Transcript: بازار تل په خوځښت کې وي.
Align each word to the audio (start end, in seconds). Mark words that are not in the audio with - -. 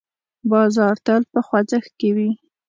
بازار 0.51 0.95
تل 1.05 1.21
په 1.31 1.39
خوځښت 1.47 1.91
کې 1.99 2.09
وي. 2.15 2.29